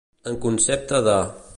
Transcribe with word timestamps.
En 0.31 0.39
concepte 0.45 1.03
de. 1.11 1.19